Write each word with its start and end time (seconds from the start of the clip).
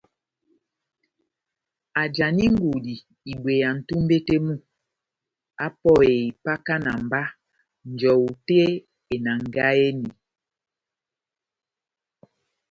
ajani 2.01 2.45
ngudi 2.55 2.95
ibweya 3.31 3.69
nʼtumbe 3.77 4.15
tɛh 4.27 4.41
mu 4.45 4.53
apɔhe 5.65 6.09
ipakana 6.29 6.91
mba 7.03 7.21
njɔwu 7.91 8.29
tɛh 8.47 8.65
enangahi 9.13 9.81
eni. 9.89 10.09